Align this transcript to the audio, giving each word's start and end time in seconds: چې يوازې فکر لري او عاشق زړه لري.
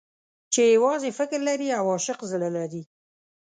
چې 0.53 0.61
يوازې 0.75 1.09
فکر 1.19 1.39
لري 1.49 1.67
او 1.79 1.85
عاشق 1.93 2.19
زړه 2.31 2.49
لري. 2.57 2.83